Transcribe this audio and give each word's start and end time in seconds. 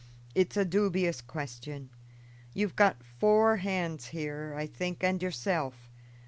It's 0.33 0.57
a 0.57 0.65
dubious 0.65 1.21
question. 1.21 1.91
You've 2.55 2.75
got 2.75 3.03
four 3.19 3.57
hands 3.57 4.07
here, 4.07 4.55
I 4.57 4.65
think, 4.65 5.03
and 5.03 5.21
yourself. 5.21 5.91